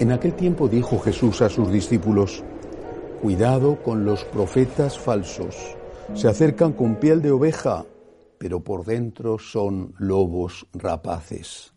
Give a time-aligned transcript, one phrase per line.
[0.00, 2.42] En aquel tiempo dijo Jesús a sus discípulos,
[3.20, 5.76] Cuidado con los profetas falsos.
[6.14, 7.84] Se acercan con piel de oveja,
[8.38, 11.74] pero por dentro son lobos rapaces.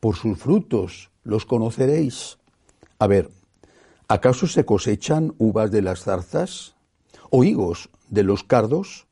[0.00, 2.36] Por sus frutos los conoceréis.
[2.98, 3.30] A ver,
[4.06, 6.76] ¿acaso se cosechan uvas de las zarzas
[7.30, 9.05] o higos de los cardos?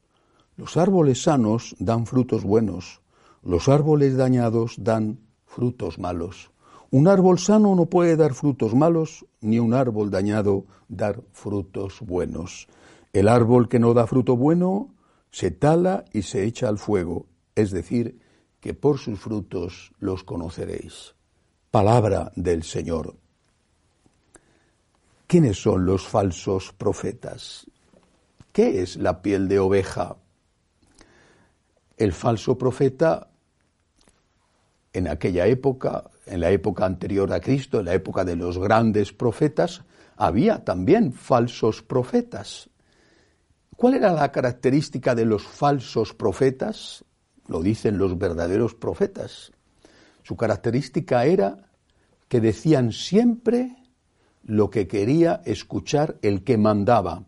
[0.57, 3.01] Los árboles sanos dan frutos buenos,
[3.43, 6.53] los árboles dañados dan frutos malos.
[6.91, 12.69] Un árbol sano no puede dar frutos malos, ni un árbol dañado dar frutos buenos.
[13.13, 14.95] El árbol que no da fruto bueno
[15.33, 18.21] se tala y se echa al fuego, es decir,
[18.61, 21.17] que por sus frutos los conoceréis.
[21.73, 23.17] Palabra del Señor.
[25.27, 27.67] ¿Quiénes son los falsos profetas?
[28.53, 30.17] ¿Qué es la piel de oveja?
[31.97, 33.29] El falso profeta
[34.93, 39.13] en aquella época, en la época anterior a Cristo, en la época de los grandes
[39.13, 39.83] profetas,
[40.17, 42.71] había también falsos profetas.
[43.77, 47.05] ¿Cuál era la característica de los falsos profetas?
[47.49, 49.53] Lo dicen los verdaderos profetas.
[50.23, 51.71] Su característica era
[52.29, 53.77] que decían siempre
[54.45, 57.25] lo que quería escuchar el que mandaba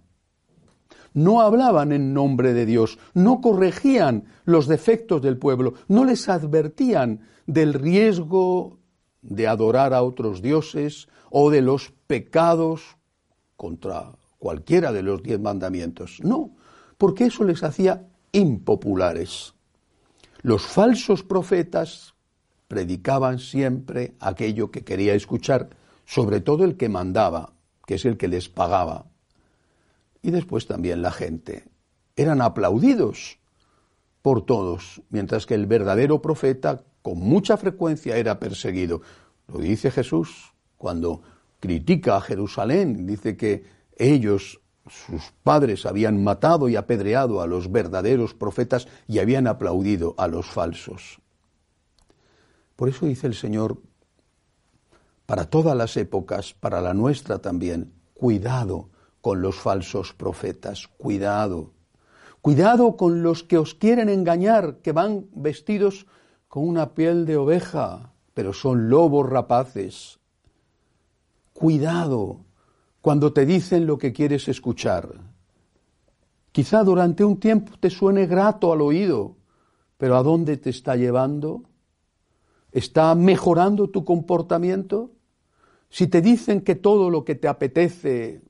[1.16, 7.20] no hablaban en nombre de Dios, no corregían los defectos del pueblo, no les advertían
[7.46, 8.78] del riesgo
[9.22, 12.98] de adorar a otros dioses o de los pecados
[13.56, 16.20] contra cualquiera de los diez mandamientos.
[16.22, 16.50] No,
[16.98, 19.54] porque eso les hacía impopulares.
[20.42, 22.14] Los falsos profetas
[22.68, 25.70] predicaban siempre aquello que quería escuchar,
[26.04, 27.54] sobre todo el que mandaba,
[27.86, 29.06] que es el que les pagaba
[30.26, 31.68] y después también la gente.
[32.16, 33.38] Eran aplaudidos
[34.22, 39.02] por todos, mientras que el verdadero profeta con mucha frecuencia era perseguido.
[39.46, 41.22] Lo dice Jesús cuando
[41.60, 43.66] critica a Jerusalén, dice que
[43.96, 50.26] ellos, sus padres, habían matado y apedreado a los verdaderos profetas y habían aplaudido a
[50.26, 51.20] los falsos.
[52.74, 53.80] Por eso dice el Señor,
[55.24, 58.90] para todas las épocas, para la nuestra también, cuidado
[59.20, 60.88] con los falsos profetas.
[60.88, 61.72] Cuidado.
[62.40, 66.06] Cuidado con los que os quieren engañar, que van vestidos
[66.48, 70.20] con una piel de oveja, pero son lobos rapaces.
[71.52, 72.44] Cuidado
[73.00, 75.20] cuando te dicen lo que quieres escuchar.
[76.52, 79.36] Quizá durante un tiempo te suene grato al oído,
[79.96, 81.62] pero ¿a dónde te está llevando?
[82.72, 85.10] ¿Está mejorando tu comportamiento?
[85.88, 88.42] Si te dicen que todo lo que te apetece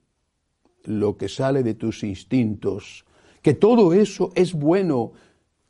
[0.86, 3.04] lo que sale de tus instintos,
[3.42, 5.12] que todo eso es bueno,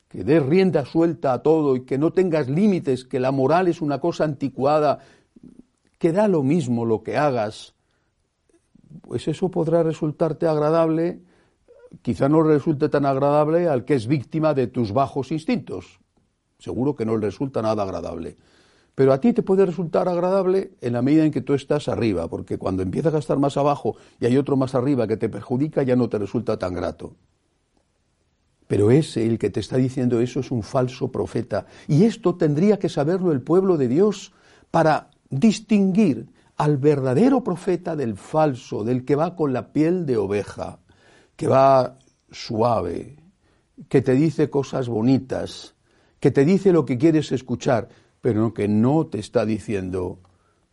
[0.08, 3.80] que des rienda suelta a todo y que no tengas límites, que la moral es
[3.80, 5.00] una cosa anticuada,
[5.98, 7.74] que da lo mismo lo que hagas,
[9.02, 11.20] pues eso podrá resultarte agradable,
[12.02, 16.00] quizá no resulte tan agradable al que es víctima de tus bajos instintos.
[16.58, 18.36] Seguro que no le resulta nada agradable.
[18.96, 22.28] Pero a ti te puede resultar agradable en la medida en que tú estás arriba,
[22.28, 25.82] porque cuando empiezas a estar más abajo y hay otro más arriba que te perjudica,
[25.82, 27.12] ya no te resulta tan grato.
[28.66, 31.66] Pero ese, el que te está diciendo eso, es un falso profeta.
[31.86, 34.32] Y esto tendría que saberlo el pueblo de Dios
[34.70, 40.78] para distinguir al verdadero profeta del falso, del que va con la piel de oveja,
[41.36, 41.98] que va
[42.30, 43.16] suave,
[43.90, 45.74] que te dice cosas bonitas,
[46.18, 47.88] que te dice lo que quieres escuchar,
[48.20, 50.18] pero que no te está diciendo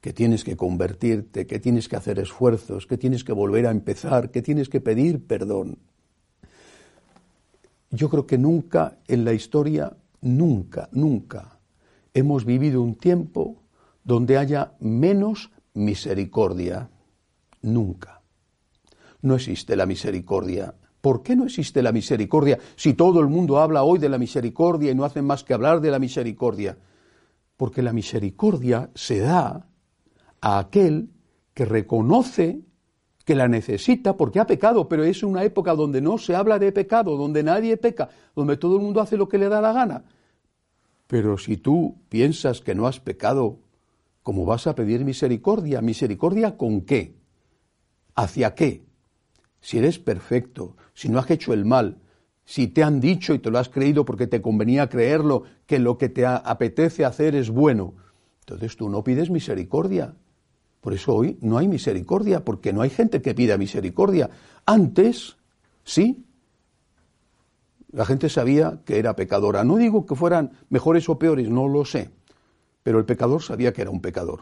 [0.01, 4.31] que tienes que convertirte, que tienes que hacer esfuerzos, que tienes que volver a empezar,
[4.31, 5.77] que tienes que pedir perdón.
[7.89, 11.59] Yo creo que nunca en la historia, nunca, nunca
[12.13, 13.63] hemos vivido un tiempo
[14.03, 16.89] donde haya menos misericordia.
[17.61, 18.21] Nunca.
[19.21, 20.75] No existe la misericordia.
[21.01, 24.91] ¿Por qué no existe la misericordia si todo el mundo habla hoy de la misericordia
[24.91, 26.77] y no hacen más que hablar de la misericordia?
[27.63, 29.69] Porque la misericordia se da
[30.41, 31.11] a aquel
[31.53, 32.59] que reconoce
[33.23, 36.73] que la necesita porque ha pecado, pero es una época donde no se habla de
[36.73, 40.03] pecado, donde nadie peca, donde todo el mundo hace lo que le da la gana.
[41.07, 43.59] Pero si tú piensas que no has pecado,
[44.23, 45.79] ¿cómo vas a pedir misericordia?
[45.79, 47.15] ¿Misericordia con qué?
[48.13, 48.83] ¿Hacia qué?
[49.61, 51.95] Si eres perfecto, si no has hecho el mal,
[52.45, 55.97] si te han dicho y te lo has creído porque te convenía creerlo, que lo
[55.97, 57.93] que te apetece hacer es bueno,
[58.41, 60.15] entonces tú no pides misericordia.
[60.81, 64.29] Por eso hoy no hay misericordia, porque no hay gente que pida misericordia.
[64.65, 65.37] Antes,
[65.85, 66.25] sí,
[67.93, 69.63] la gente sabía que era pecadora.
[69.63, 72.09] No digo que fueran mejores o peores, no lo sé,
[72.83, 74.41] pero el pecador sabía que era un pecador.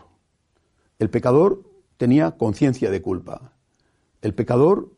[0.98, 1.62] El pecador
[1.98, 3.54] tenía conciencia de culpa.
[4.24, 4.92] El pecador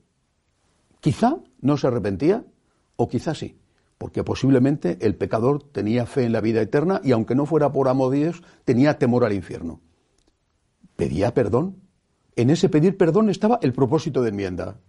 [1.01, 2.45] quizá no se arrepentía
[2.95, 3.57] o quizá sí,
[3.97, 7.87] porque posiblemente el pecador tenía fe en la vida eterna y aunque no fuera por
[7.87, 9.81] amor de Dios, tenía temor al infierno
[10.95, 11.77] pedía perdón.
[12.35, 14.79] En ese pedir perdón estaba el propósito de enmienda.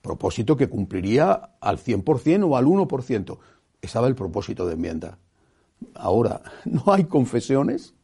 [0.00, 3.38] Propósito que cumpliría al 100% o al 1%.
[3.80, 5.18] Estaba el propósito de enmienda.
[5.94, 7.94] Ahora, no hay confesiones,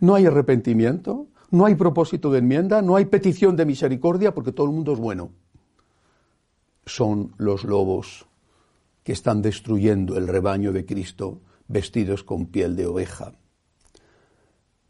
[0.00, 4.66] no hay arrepentimiento, no hay propósito de enmienda, no hay petición de misericordia porque todo
[4.66, 5.30] el mundo es bueno.
[6.88, 8.26] Son los lobos
[9.04, 13.34] que están destruyendo el rebaño de Cristo vestidos con piel de oveja.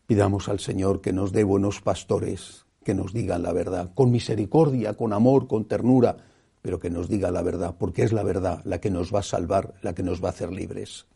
[0.07, 4.95] Pidamos al Señor que nos dé buenos pastores, que nos digan la verdad, con misericordia,
[4.95, 6.17] con amor, con ternura,
[6.63, 9.25] pero que nos diga la verdad, porque es la verdad la que nos va a
[9.25, 11.07] salvar, la que nos va a hacer libres.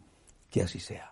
[0.50, 1.11] Que así sea.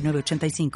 [0.03, 0.71] 85